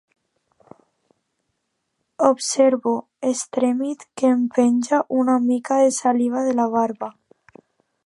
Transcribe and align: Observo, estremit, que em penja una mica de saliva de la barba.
Observo, 2.31 2.95
estremit, 3.33 4.09
que 4.17 4.35
em 4.39 4.43
penja 4.59 5.05
una 5.21 5.39
mica 5.47 5.81
de 5.85 5.97
saliva 6.03 6.43
de 6.49 6.55
la 6.63 6.67
barba. 6.79 7.17